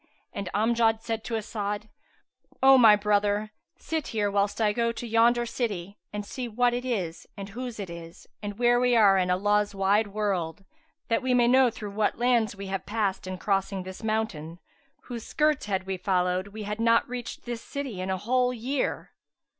[0.33, 1.87] and Amjad said to As'ad,
[2.63, 6.83] "O my brother, sit here, whilst I go to yonder city and see what it
[6.83, 10.65] is and whose it is and where we are in Allah's wide world,
[11.09, 14.59] that we may know through what lands we have passed in crossing this mountain,
[15.01, 19.11] whose skirts had we followed, we had not reached this city in a whole year.